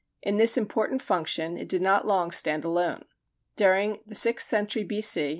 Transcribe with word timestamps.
In 0.23 0.37
this 0.37 0.57
important 0.57 0.99
function 1.03 1.57
it 1.57 1.69
did 1.69 1.83
not 1.83 2.07
long 2.07 2.31
stand 2.31 2.65
alone. 2.65 3.05
During 3.55 3.99
the 4.03 4.15
sixth 4.15 4.47
century 4.47 4.83
B.C. 4.83 5.29